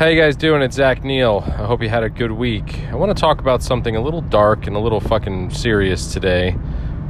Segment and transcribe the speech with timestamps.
[0.00, 0.62] How you guys doing?
[0.62, 1.44] It's Zach Neal.
[1.46, 2.80] I hope you had a good week.
[2.88, 6.56] I want to talk about something a little dark and a little fucking serious today.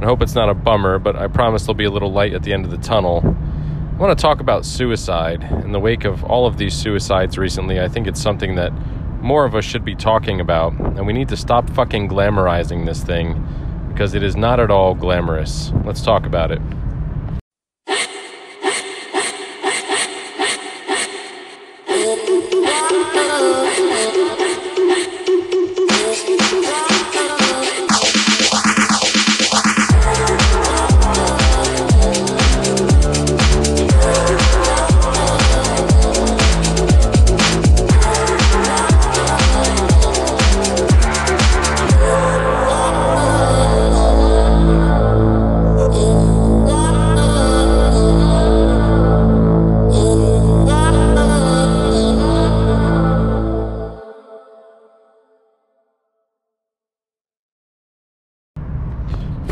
[0.01, 2.43] I hope it's not a bummer, but I promise there'll be a little light at
[2.43, 3.21] the end of the tunnel.
[3.23, 5.41] I want to talk about suicide.
[5.63, 8.73] In the wake of all of these suicides recently, I think it's something that
[9.21, 13.01] more of us should be talking about, and we need to stop fucking glamorizing this
[13.01, 13.41] thing
[13.87, 15.71] because it is not at all glamorous.
[15.85, 16.61] Let's talk about it.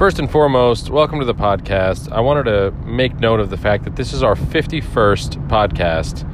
[0.09, 2.11] First and foremost, welcome to the podcast.
[2.11, 6.27] I wanted to make note of the fact that this is our 51st podcast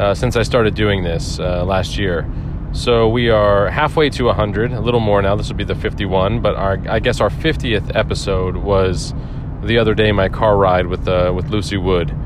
[0.00, 2.26] uh, since I started doing this uh, last year.
[2.72, 5.36] So we are halfway to 100, a little more now.
[5.36, 9.12] This will be the 51, but our, I guess our 50th episode was
[9.62, 12.16] the other day, my car ride with uh, with Lucy Wood.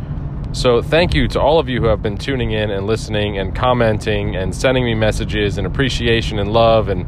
[0.52, 3.56] So thank you to all of you who have been tuning in and listening and
[3.56, 7.04] commenting and sending me messages and appreciation and love and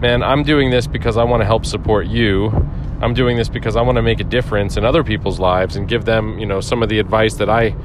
[0.00, 2.66] man, I'm doing this because I want to help support you
[3.00, 5.88] I'm doing this because I want to make a difference in other people's lives and
[5.88, 7.76] give them, you know, some of the advice that I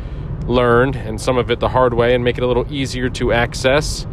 [0.48, 3.32] learned and some of it the hard way and make it a little easier to
[3.32, 4.08] access.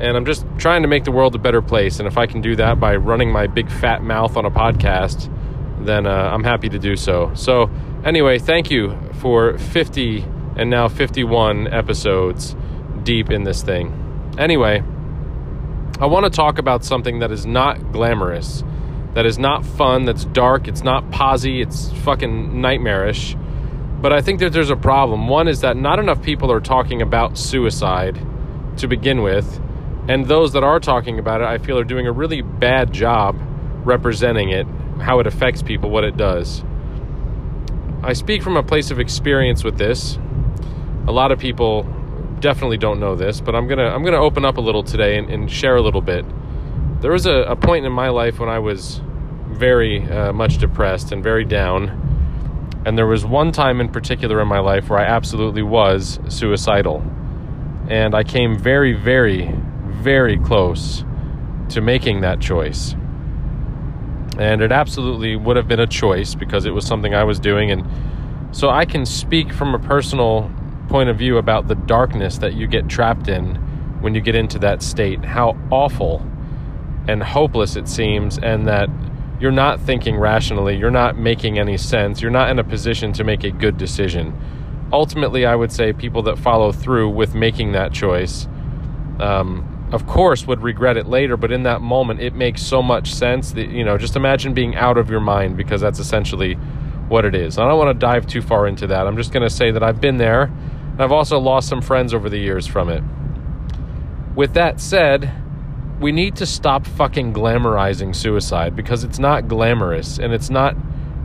[0.00, 1.98] And I'm just trying to make the world a better place.
[1.98, 5.32] And if I can do that by running my big fat mouth on a podcast,
[5.84, 7.32] then uh, I'm happy to do so.
[7.34, 7.70] So,
[8.04, 10.24] anyway, thank you for 50
[10.56, 12.56] and now 51 episodes
[13.02, 14.34] deep in this thing.
[14.38, 14.82] Anyway,
[16.00, 18.62] I want to talk about something that is not glamorous
[19.14, 23.36] that is not fun, that's dark, it's not posy, it's fucking nightmarish.
[24.00, 25.26] But I think that there's a problem.
[25.26, 28.18] One is that not enough people are talking about suicide
[28.76, 29.60] to begin with,
[30.08, 33.36] and those that are talking about it, I feel, are doing a really bad job
[33.84, 34.66] representing it,
[35.00, 36.62] how it affects people, what it does.
[38.02, 40.18] I speak from a place of experience with this.
[41.06, 41.82] A lot of people
[42.40, 45.28] definitely don't know this, but I'm gonna I'm gonna open up a little today and,
[45.28, 46.24] and share a little bit.
[47.00, 49.00] There was a, a point in my life when I was
[49.46, 52.82] very uh, much depressed and very down.
[52.84, 57.04] And there was one time in particular in my life where I absolutely was suicidal.
[57.88, 59.54] And I came very, very,
[59.86, 61.04] very close
[61.70, 62.94] to making that choice.
[64.36, 67.70] And it absolutely would have been a choice because it was something I was doing.
[67.70, 67.86] And
[68.50, 70.50] so I can speak from a personal
[70.88, 73.54] point of view about the darkness that you get trapped in
[74.00, 76.24] when you get into that state, how awful
[77.08, 78.88] and hopeless it seems, and that
[79.40, 83.24] you're not thinking rationally, you're not making any sense, you're not in a position to
[83.24, 84.38] make a good decision.
[84.92, 88.46] Ultimately, I would say people that follow through with making that choice,
[89.20, 93.12] um, of course, would regret it later, but in that moment, it makes so much
[93.12, 96.54] sense that, you know, just imagine being out of your mind because that's essentially
[97.08, 97.58] what it is.
[97.58, 99.06] I don't want to dive too far into that.
[99.06, 102.12] I'm just going to say that I've been there, and I've also lost some friends
[102.12, 103.02] over the years from it.
[104.34, 105.32] With that said,
[106.00, 110.76] we need to stop fucking glamorizing suicide because it's not glamorous and it's not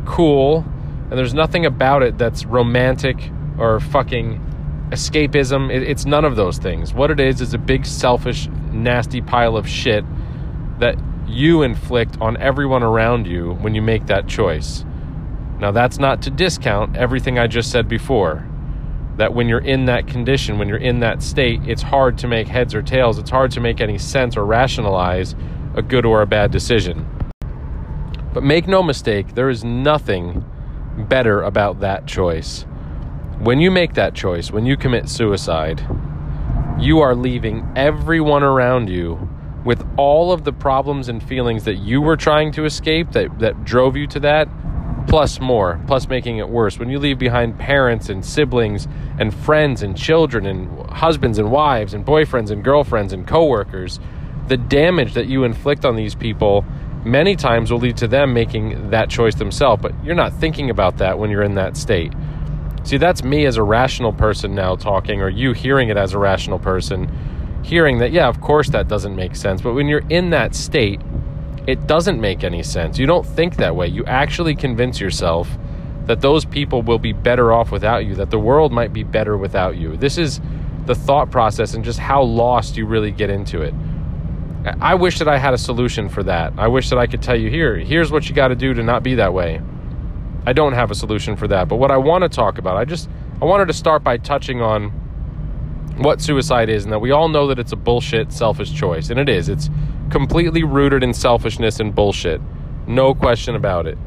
[0.05, 0.65] cool
[1.09, 3.17] and there's nothing about it that's romantic
[3.59, 4.39] or fucking
[4.89, 5.71] escapism.
[5.71, 6.93] It, it's none of those things.
[6.93, 10.03] What it is is a big, selfish, nasty pile of shit
[10.79, 10.95] that
[11.27, 14.85] you inflict on everyone around you when you make that choice.
[15.59, 18.47] Now, that's not to discount everything I just said before
[19.17, 22.47] that when you're in that condition, when you're in that state, it's hard to make
[22.47, 23.19] heads or tails.
[23.19, 25.35] It's hard to make any sense or rationalize
[25.75, 27.05] a good or a bad decision.
[28.33, 30.43] But make no mistake, there is nothing
[30.97, 32.65] better about that choice.
[33.39, 35.85] When you make that choice, when you commit suicide,
[36.79, 39.29] you are leaving everyone around you
[39.63, 43.63] with all of the problems and feelings that you were trying to escape that, that
[43.63, 44.47] drove you to that
[45.07, 46.79] plus more, plus making it worse.
[46.79, 48.87] When you leave behind parents and siblings
[49.19, 53.99] and friends and children and husbands and wives and boyfriends and girlfriends and coworkers,
[54.47, 56.65] the damage that you inflict on these people
[57.05, 60.97] many times will lead to them making that choice themselves, but you're not thinking about
[60.97, 62.13] that when you're in that state.
[62.83, 66.17] See, that's me as a rational person now talking, or you hearing it as a
[66.17, 67.11] rational person,
[67.63, 69.61] hearing that, yeah, of course that doesn't make sense.
[69.61, 71.01] But when you're in that state,
[71.67, 72.99] it doesn't make any sense.
[72.99, 73.87] You don't think that way.
[73.87, 75.49] You actually convince yourself
[76.05, 79.37] that those people will be better off without you, that the world might be better
[79.37, 79.95] without you.
[79.95, 80.41] This is
[80.85, 83.73] the thought process and just how lost you really get into it.
[84.81, 86.53] I wish that I had a solution for that.
[86.57, 88.83] I wish that I could tell you here, here's what you got to do to
[88.83, 89.61] not be that way.
[90.45, 91.69] I don't have a solution for that.
[91.69, 93.09] But what I want to talk about, I just
[93.41, 94.89] I wanted to start by touching on
[95.97, 99.19] what suicide is and that we all know that it's a bullshit selfish choice and
[99.19, 99.47] it is.
[99.47, 99.69] It's
[100.13, 102.39] completely rooted in selfishness and bullshit.
[102.85, 103.97] No question about it.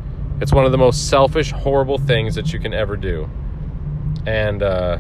[0.41, 3.29] It's one of the most selfish, horrible things that you can ever do.
[4.25, 4.99] And uh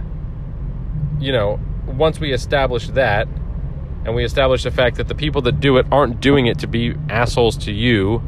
[1.20, 3.28] you know, once we establish that
[4.04, 6.66] and we establish the fact that the people that do it aren't doing it to
[6.66, 8.20] be assholes to you,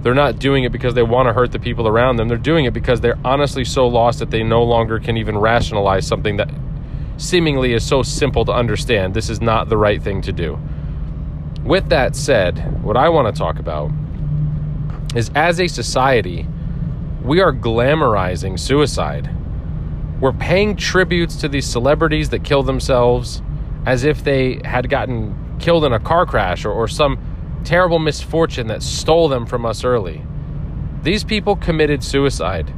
[0.00, 2.28] they're not doing it because they want to hurt the people around them.
[2.28, 6.06] They're doing it because they're honestly so lost that they no longer can even rationalize
[6.06, 6.50] something that
[7.18, 9.12] seemingly is so simple to understand.
[9.12, 10.58] This is not the right thing to do.
[11.64, 13.92] With that said, what I want to talk about
[15.14, 16.48] is as a society,
[17.22, 19.30] we are glamorizing suicide.
[20.20, 23.42] We're paying tributes to these celebrities that kill themselves
[23.86, 28.66] as if they had gotten killed in a car crash or, or some terrible misfortune
[28.66, 30.24] that stole them from us early.
[31.04, 32.72] These people committed suicide.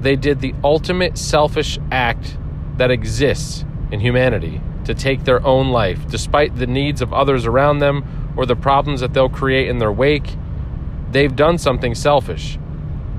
[0.00, 2.36] They did the ultimate selfish act
[2.78, 7.78] that exists in humanity to take their own life, despite the needs of others around
[7.78, 10.34] them or the problems that they'll create in their wake.
[11.10, 12.58] They've done something selfish.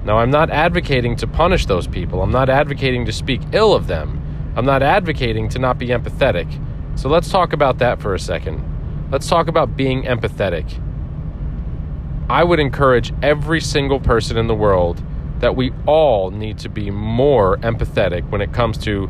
[0.04, 2.22] Now, I'm not advocating to punish those people.
[2.22, 4.22] I'm not advocating to speak ill of them.
[4.56, 6.48] I'm not advocating to not be empathetic.
[6.98, 8.64] So let's talk about that for a second.
[9.12, 10.82] Let's talk about being empathetic.
[12.30, 15.04] I would encourage every single person in the world
[15.40, 19.10] that we all need to be more empathetic when it comes to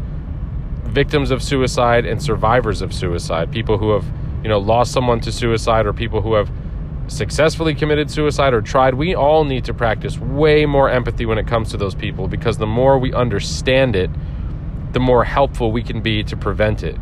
[0.83, 4.05] victims of suicide and survivors of suicide, people who have,
[4.45, 6.51] you know, lost someone to suicide or people who have
[7.07, 11.47] successfully committed suicide or tried, we all need to practice way more empathy when it
[11.47, 14.11] comes to those people because the more we understand it,
[14.93, 16.95] the more helpful we can be to prevent it.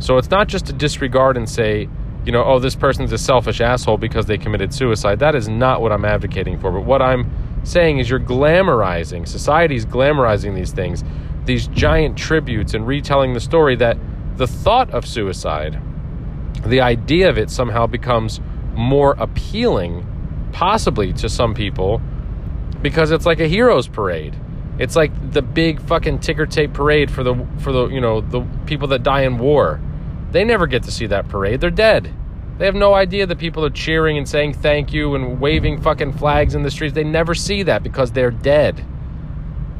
[0.00, 1.88] So it's not just to disregard and say,
[2.24, 5.20] you know, oh, this person's a selfish asshole because they committed suicide.
[5.20, 6.72] That is not what I'm advocating for.
[6.72, 7.30] But what I'm
[7.62, 11.04] saying is you're glamorizing, society's glamorizing these things,
[11.44, 13.96] these giant tributes and retelling the story that
[14.38, 15.80] the thought of suicide,
[16.64, 18.40] the idea of it somehow becomes
[18.74, 20.06] more appealing,
[20.52, 22.00] possibly to some people,
[22.82, 24.36] because it's like a hero's parade.
[24.78, 28.40] It's like the big fucking ticker tape parade for the for the you know the
[28.66, 29.80] people that die in war.
[30.30, 31.60] They never get to see that parade.
[31.60, 32.14] They're dead.
[32.56, 36.12] They have no idea that people are cheering and saying thank you and waving fucking
[36.14, 36.94] flags in the streets.
[36.94, 38.84] They never see that because they're dead.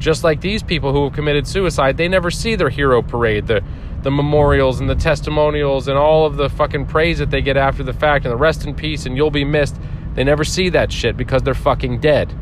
[0.00, 3.62] Just like these people who have committed suicide, they never see their hero parade, the
[4.02, 7.82] the memorials and the testimonials and all of the fucking praise that they get after
[7.82, 9.76] the fact and the rest in peace and you'll be missed.
[10.14, 12.34] They never see that shit because they're fucking dead.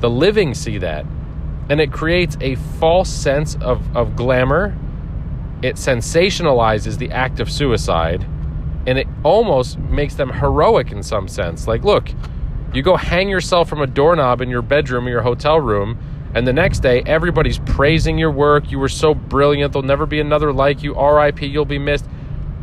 [0.00, 1.04] The living see that.
[1.68, 4.74] And it creates a false sense of, of glamour
[5.64, 8.26] it sensationalizes the act of suicide
[8.86, 11.66] and it almost makes them heroic in some sense.
[11.66, 12.10] Like, look,
[12.74, 15.98] you go hang yourself from a doorknob in your bedroom or your hotel room,
[16.34, 18.70] and the next day everybody's praising your work.
[18.70, 19.72] You were so brilliant.
[19.72, 20.94] There'll never be another like you.
[20.94, 22.06] RIP, you'll be missed.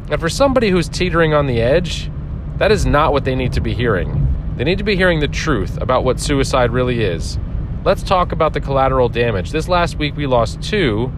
[0.09, 2.11] And for somebody who's teetering on the edge,
[2.57, 4.27] that is not what they need to be hearing.
[4.57, 7.39] They need to be hearing the truth about what suicide really is.
[7.83, 9.51] Let's talk about the collateral damage.
[9.51, 11.11] This last week we lost two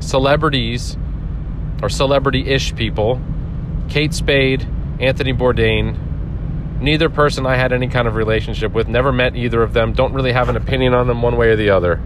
[0.00, 0.96] celebrities
[1.82, 3.20] or celebrity ish people
[3.88, 4.66] Kate Spade,
[5.00, 5.98] Anthony Bourdain.
[6.84, 10.12] Neither person I had any kind of relationship with, never met either of them, don't
[10.12, 11.98] really have an opinion on them one way or the other.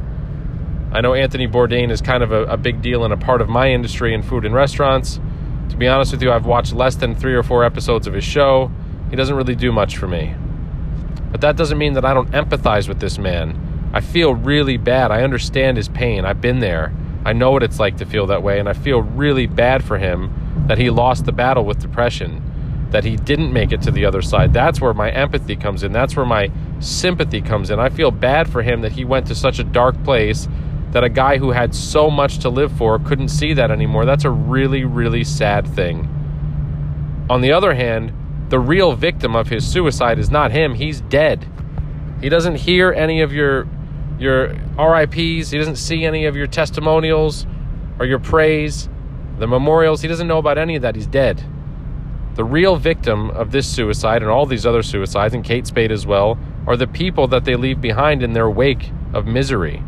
[0.93, 3.49] I know Anthony Bourdain is kind of a, a big deal and a part of
[3.49, 5.19] my industry in food and restaurants.
[5.71, 8.23] To be honest with you, I've watched less than three or four episodes of his
[8.23, 8.71] show.
[9.11, 10.37] He doesn't really do much for me.
[11.33, 13.91] But that doesn't mean that I don't empathize with this man.
[13.93, 15.11] I feel really bad.
[15.11, 16.25] I understand his pain.
[16.25, 16.95] I've been there.
[17.25, 19.99] I know what it's like to feel that way, and I feel really bad for
[19.99, 22.48] him that he lost the battle with depression,
[22.91, 24.53] that he didn't make it to the other side.
[24.53, 25.93] That's where my empathy comes in.
[25.93, 27.79] That's where my sympathy comes in.
[27.79, 30.49] I feel bad for him that he went to such a dark place
[30.93, 34.07] that a guy who had so much to live for couldn't see that anymore.
[34.07, 36.09] That's a really, really sad thing.
[37.29, 38.13] On the other hand,
[38.49, 41.47] the real victim of his suicide is not him, he's dead.
[42.23, 43.69] He doesn't hear any of your
[44.19, 45.51] your RIPs.
[45.51, 47.47] He doesn't see any of your testimonials
[48.01, 48.89] or your praise,
[49.39, 50.03] the memorials.
[50.03, 50.97] He doesn't know about any of that.
[50.97, 51.45] He's dead.
[52.39, 56.07] The real victim of this suicide and all these other suicides, and Kate Spade as
[56.07, 59.83] well, are the people that they leave behind in their wake of misery.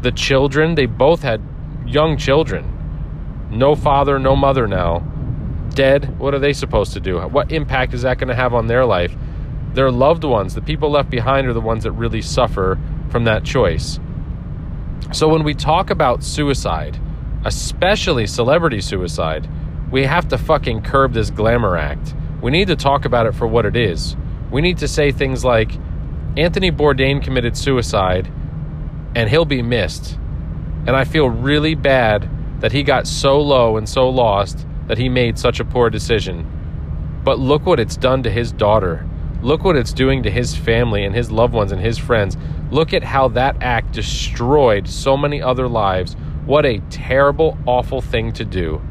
[0.00, 1.42] The children, they both had
[1.84, 3.48] young children.
[3.50, 5.00] No father, no mother now.
[5.70, 6.16] Dead.
[6.20, 7.18] What are they supposed to do?
[7.18, 9.12] What impact is that going to have on their life?
[9.72, 12.78] Their loved ones, the people left behind, are the ones that really suffer
[13.10, 13.98] from that choice.
[15.12, 17.00] So when we talk about suicide,
[17.44, 19.48] especially celebrity suicide,
[19.90, 22.14] we have to fucking curb this glamour act.
[22.42, 24.16] We need to talk about it for what it is.
[24.50, 25.72] We need to say things like
[26.36, 28.30] Anthony Bourdain committed suicide
[29.14, 30.18] and he'll be missed.
[30.86, 32.28] And I feel really bad
[32.60, 37.20] that he got so low and so lost that he made such a poor decision.
[37.24, 39.06] But look what it's done to his daughter.
[39.42, 42.36] Look what it's doing to his family and his loved ones and his friends.
[42.70, 46.16] Look at how that act destroyed so many other lives.
[46.44, 48.82] What a terrible, awful thing to do.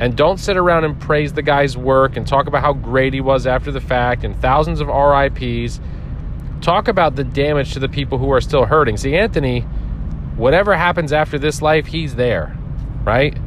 [0.00, 3.20] And don't sit around and praise the guy's work and talk about how great he
[3.20, 5.80] was after the fact and thousands of RIPs.
[6.60, 8.96] Talk about the damage to the people who are still hurting.
[8.96, 9.60] See, Anthony,
[10.36, 12.56] whatever happens after this life, he's there,
[13.04, 13.38] right?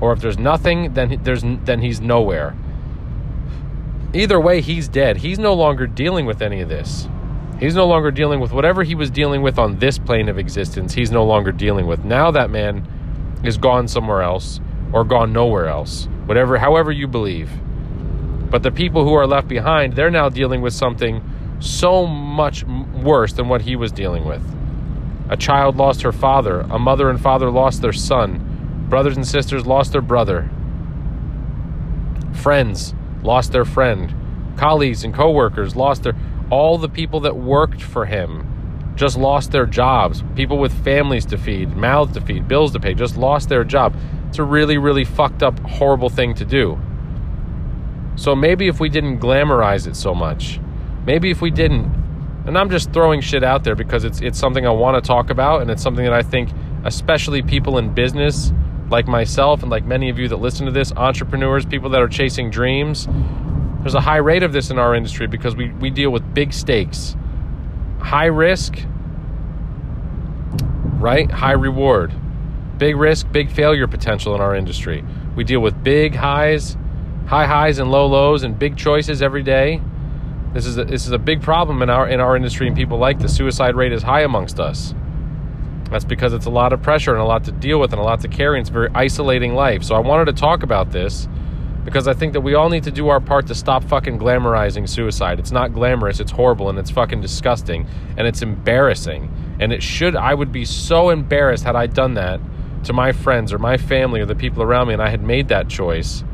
[0.00, 2.54] Or if there's nothing, then there's then he's nowhere.
[4.12, 5.18] Either way, he's dead.
[5.18, 7.08] He's no longer dealing with any of this.
[7.58, 10.94] He's no longer dealing with whatever he was dealing with on this plane of existence.
[10.94, 12.04] He's no longer dealing with.
[12.04, 14.60] Now that man is gone somewhere else
[14.92, 16.08] or gone nowhere else.
[16.26, 17.50] Whatever however you believe.
[18.50, 21.22] But the people who are left behind, they're now dealing with something
[21.60, 24.42] so much worse than what he was dealing with.
[25.28, 29.66] A child lost her father, a mother and father lost their son, brothers and sisters
[29.66, 30.50] lost their brother,
[32.32, 34.14] friends lost their friend.
[34.56, 36.16] Colleagues and coworkers lost their
[36.50, 40.24] all the people that worked for him just lost their jobs.
[40.34, 43.94] People with families to feed, mouths to feed, bills to pay just lost their job.
[44.30, 46.78] It's a really really fucked up horrible thing to do.
[48.16, 50.60] So maybe if we didn't glamorize it so much,
[51.04, 52.00] maybe if we didn't
[52.46, 55.30] and I'm just throwing shit out there because it's it's something I want to talk
[55.30, 56.48] about and it's something that I think
[56.84, 58.52] especially people in business
[58.88, 62.08] like myself and like many of you that listen to this, entrepreneurs, people that are
[62.08, 63.08] chasing dreams,
[63.80, 66.52] there's a high rate of this in our industry because we, we deal with big
[66.52, 67.16] stakes,
[67.98, 68.78] high risk,
[70.98, 71.30] right?
[71.30, 72.12] High reward,
[72.80, 75.04] big risk, big failure potential in our industry.
[75.36, 76.76] We deal with big highs,
[77.26, 79.80] high highs and low lows, and big choices every day.
[80.54, 82.98] This is a, this is a big problem in our in our industry, and people
[82.98, 84.94] like the suicide rate is high amongst us.
[85.90, 88.04] That's because it's a lot of pressure and a lot to deal with and a
[88.04, 88.58] lot to carry.
[88.58, 89.82] And it's very isolating life.
[89.82, 91.28] So I wanted to talk about this
[91.84, 94.88] because I think that we all need to do our part to stop fucking glamorizing
[94.88, 95.40] suicide.
[95.40, 99.56] It's not glamorous, it's horrible and it's fucking disgusting and it's embarrassing.
[99.58, 102.40] And it should, I would be so embarrassed had I done that
[102.84, 105.48] to my friends or my family or the people around me and I had made
[105.48, 106.24] that choice.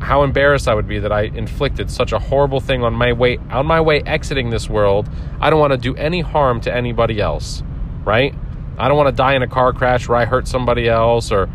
[0.00, 3.38] How embarrassed I would be that I inflicted such a horrible thing on my way
[3.50, 5.08] on my way exiting this world.
[5.40, 7.62] I don't want to do any harm to anybody else
[8.08, 8.34] right?
[8.78, 11.48] I don't want to die in a car crash where I hurt somebody else, or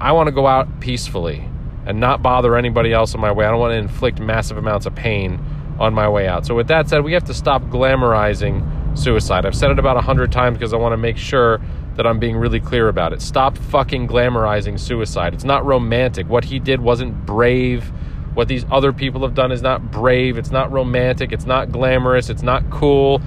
[0.00, 1.48] I want to go out peacefully
[1.86, 3.46] and not bother anybody else on my way.
[3.46, 5.40] I don't want to inflict massive amounts of pain
[5.78, 6.44] on my way out.
[6.44, 9.46] So, with that said, we have to stop glamorizing suicide.
[9.46, 11.60] I've said it about a hundred times because I want to make sure
[11.96, 13.22] that I'm being really clear about it.
[13.22, 15.34] Stop fucking glamorizing suicide.
[15.34, 16.28] It's not romantic.
[16.28, 17.90] What he did wasn't brave.
[18.34, 20.36] What these other people have done is not brave.
[20.36, 21.32] It's not romantic.
[21.32, 22.28] It's not glamorous.
[22.28, 23.22] It's not cool.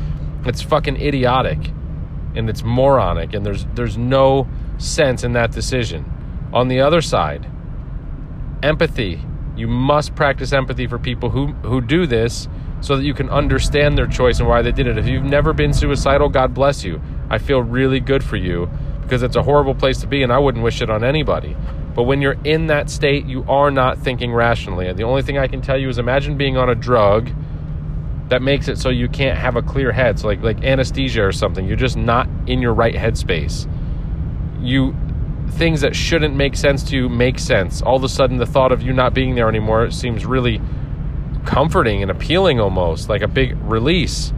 [0.45, 1.71] It's fucking idiotic
[2.35, 4.47] and it's moronic and there's there's no
[4.77, 6.05] sense in that decision.
[6.53, 7.47] On the other side,
[8.63, 9.21] empathy.
[9.55, 12.47] You must practice empathy for people who who do this
[12.81, 14.97] so that you can understand their choice and why they did it.
[14.97, 17.01] If you've never been suicidal, God bless you.
[17.29, 18.69] I feel really good for you
[19.01, 21.55] because it's a horrible place to be and I wouldn't wish it on anybody.
[21.95, 24.87] But when you're in that state, you are not thinking rationally.
[24.87, 27.31] And the only thing I can tell you is imagine being on a drug
[28.29, 30.19] that makes it so you can't have a clear head.
[30.19, 31.67] So like like anesthesia or something.
[31.67, 33.67] You're just not in your right headspace.
[34.61, 34.95] You
[35.51, 37.81] things that shouldn't make sense to you make sense.
[37.81, 40.61] All of a sudden the thought of you not being there anymore seems really
[41.45, 44.31] comforting and appealing almost, like a big release.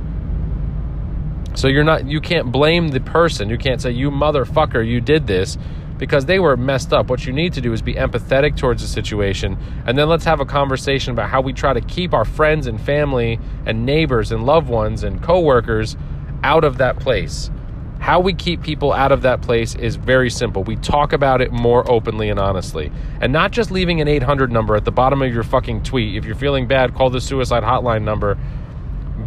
[1.53, 3.49] So you're not you can't blame the person.
[3.49, 5.57] You can't say you motherfucker you did this
[5.97, 7.09] because they were messed up.
[7.09, 10.39] What you need to do is be empathetic towards the situation, and then let's have
[10.39, 14.45] a conversation about how we try to keep our friends and family and neighbors and
[14.45, 15.97] loved ones and coworkers
[16.43, 17.51] out of that place.
[17.99, 20.63] How we keep people out of that place is very simple.
[20.63, 22.91] We talk about it more openly and honestly.
[23.21, 26.15] And not just leaving an 800 number at the bottom of your fucking tweet.
[26.15, 28.39] If you're feeling bad, call the suicide hotline number.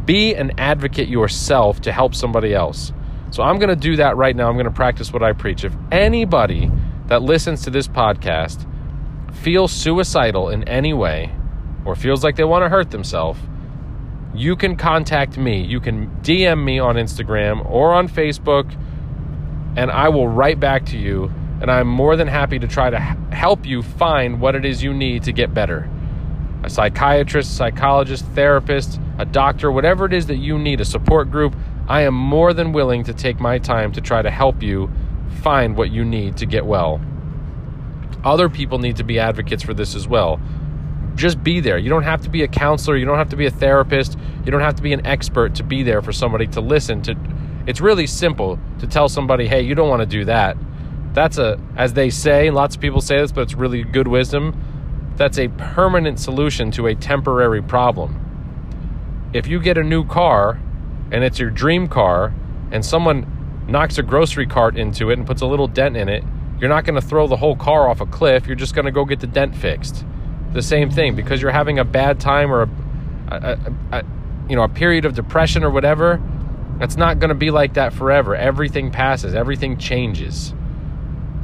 [0.05, 2.93] Be an advocate yourself to help somebody else.
[3.31, 4.49] So I'm going to do that right now.
[4.49, 5.65] I'm going to practice what I preach.
[5.65, 6.71] If anybody
[7.07, 8.67] that listens to this podcast
[9.35, 11.35] feels suicidal in any way
[11.85, 13.41] or feels like they want to hurt themselves,
[14.35, 15.65] you can contact me.
[15.65, 18.73] You can DM me on Instagram or on Facebook,
[19.77, 21.31] and I will write back to you.
[21.61, 24.93] And I'm more than happy to try to help you find what it is you
[24.93, 25.89] need to get better.
[26.65, 31.55] A psychiatrist, psychologist, therapist, a doctor, whatever it is that you need, a support group,
[31.89, 34.91] I am more than willing to take my time to try to help you
[35.43, 37.03] find what you need to get well.
[38.25, 40.41] Other people need to be advocates for this as well.
[41.15, 41.77] Just be there.
[41.77, 44.17] You don't have to be a counselor, you don't have to be a therapist,
[44.47, 47.15] you don't have to be an expert to be there for somebody to listen to.
[47.67, 50.57] It's really simple to tell somebody, "Hey, you don't want to do that."
[51.13, 54.55] That's a as they say, lots of people say this, but it's really good wisdom.
[55.17, 58.21] That's a permanent solution to a temporary problem.
[59.33, 60.61] If you get a new car
[61.13, 62.35] and it's your dream car
[62.71, 66.25] and someone knocks a grocery cart into it and puts a little dent in it,
[66.59, 68.47] you're not going to throw the whole car off a cliff.
[68.47, 70.05] You're just going to go get the dent fixed.
[70.53, 72.69] The same thing because you're having a bad time or a,
[73.29, 74.03] a, a, a
[74.49, 76.23] you know a period of depression or whatever.
[76.81, 78.35] It's not going to be like that forever.
[78.35, 79.35] Everything passes.
[79.35, 80.55] Everything changes.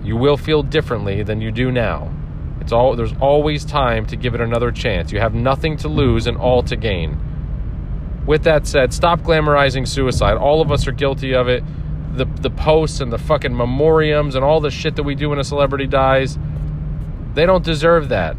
[0.03, 2.13] You will feel differently than you do now.
[2.71, 5.11] It's all there's always time to give it another chance.
[5.11, 7.19] You have nothing to lose and all to gain.
[8.25, 10.37] With that said, stop glamorizing suicide.
[10.37, 11.65] All of us are guilty of it
[12.15, 15.41] the the posts and the fucking memoriams and all the shit that we do when
[15.41, 16.39] a celebrity dies,
[17.35, 18.37] they don't deserve that.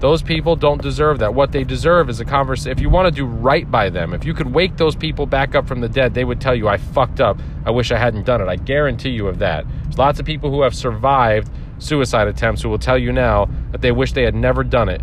[0.00, 1.34] Those people don't deserve that.
[1.34, 2.72] What they deserve is a conversation.
[2.72, 5.54] If you want to do right by them, if you could wake those people back
[5.54, 7.38] up from the dead, they would tell you, I fucked up.
[7.66, 8.48] I wish I hadn't done it.
[8.48, 9.66] I guarantee you of that.
[9.82, 11.50] There's lots of people who have survived
[11.84, 15.00] suicide attempts who will tell you now that they wish they had never done it.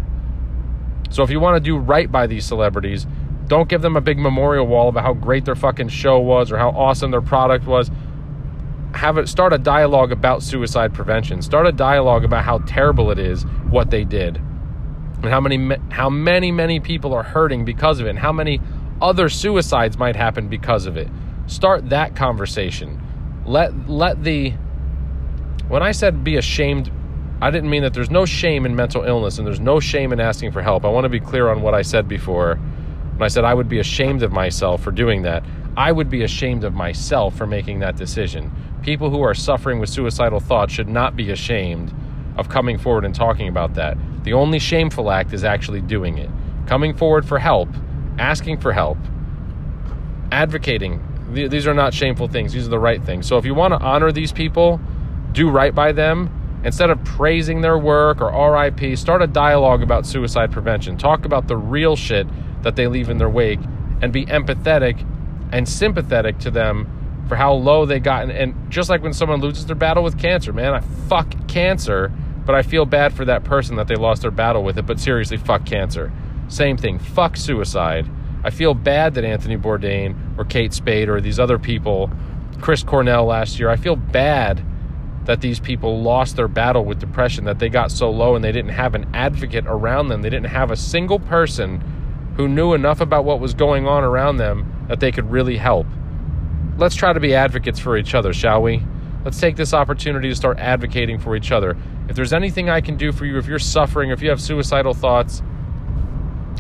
[1.10, 3.06] So if you want to do right by these celebrities,
[3.48, 6.58] don't give them a big memorial wall about how great their fucking show was or
[6.58, 7.92] how awesome their product was
[8.94, 11.42] have it start a dialogue about suicide prevention.
[11.42, 16.10] Start a dialogue about how terrible it is what they did, and how many how
[16.10, 18.60] many many people are hurting because of it, and how many
[19.02, 21.08] other suicides might happen because of it.
[21.48, 23.02] Start that conversation.
[23.46, 24.54] Let let the
[25.72, 26.92] when I said be ashamed,
[27.42, 30.20] I didn't mean that there's no shame in mental illness and there's no shame in
[30.20, 30.86] asking for help.
[30.86, 32.56] I want to be clear on what I said before.
[32.56, 35.44] When I said I would be ashamed of myself for doing that,
[35.76, 38.52] I would be ashamed of myself for making that decision
[38.82, 41.94] people who are suffering with suicidal thoughts should not be ashamed
[42.38, 43.98] of coming forward and talking about that.
[44.24, 46.30] The only shameful act is actually doing it.
[46.66, 47.70] Coming forward for help,
[48.18, 48.98] asking for help,
[50.32, 51.02] advocating.
[51.32, 53.28] These are not shameful things, these are the right things.
[53.28, 54.80] So if you want to honor these people,
[55.34, 56.30] do right by them.
[56.64, 60.98] Instead of praising their work or RIP, start a dialogue about suicide prevention.
[60.98, 62.28] Talk about the real shit
[62.62, 63.60] that they leave in their wake
[64.02, 65.06] and be empathetic
[65.52, 68.24] and sympathetic to them for how low they got.
[68.24, 72.12] And, and just like when someone loses their battle with cancer, man, I fuck cancer,
[72.46, 74.86] but I feel bad for that person that they lost their battle with it.
[74.86, 76.12] But seriously, fuck cancer.
[76.48, 77.00] Same thing.
[77.00, 78.08] Fuck suicide.
[78.44, 82.12] I feel bad that Anthony Bourdain or Kate Spade or these other people,
[82.60, 84.64] Chris Cornell last year, I feel bad
[85.26, 88.52] that these people lost their battle with depression, that they got so low and they
[88.52, 90.22] didn't have an advocate around them.
[90.22, 91.82] They didn't have a single person
[92.38, 95.86] who knew enough about what was going on around them that they could really help
[96.82, 98.84] let's try to be advocates for each other, shall we?
[99.24, 101.78] Let's take this opportunity to start advocating for each other.
[102.10, 104.96] If there's anything I can do for you, if you're suffering, if you have suicidal
[104.96, 105.44] thoughts,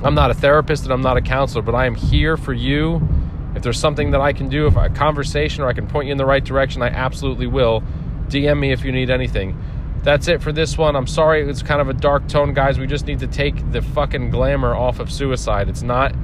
[0.04, 3.08] I'm not a therapist and I'm not a counselor, but I am here for you.
[3.56, 6.12] If there's something that I can do, if a conversation or I can point you
[6.12, 7.84] in the right direction, I absolutely will.
[8.32, 9.62] DM me if you need anything.
[10.04, 10.96] That's it for this one.
[10.96, 12.80] I'm sorry it's kind of a dark tone, guys.
[12.80, 15.70] We just need to take the fucking glamour off of suicide.
[15.70, 16.15] It's not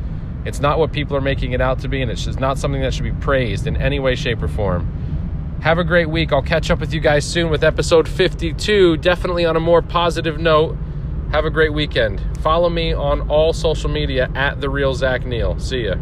[0.46, 2.82] it's not what people are making it out to be, and it's just not something
[2.82, 4.88] that should be praised in any way, shape, or form.
[5.62, 6.32] Have a great week.
[6.32, 10.39] I'll catch up with you guys soon with episode 52, definitely on a more positive
[10.39, 10.78] note.
[11.32, 12.22] Have a great weekend.
[12.41, 15.60] Follow me on all social media at the real Zach Neal.
[15.60, 15.96] See ya.